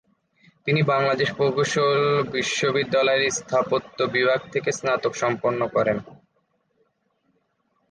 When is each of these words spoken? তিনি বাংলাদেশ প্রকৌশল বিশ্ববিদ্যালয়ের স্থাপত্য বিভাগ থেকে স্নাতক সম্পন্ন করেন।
তিনি 0.67 0.81
বাংলাদেশ 0.83 1.29
প্রকৌশল 1.37 1.99
বিশ্ববিদ্যালয়ের 2.31 3.23
স্থাপত্য 3.31 3.97
বিভাগ 4.15 4.39
থেকে 4.53 4.69
স্নাতক 4.71 5.13
সম্পন্ন 5.15 5.61
করেন। 5.67 5.97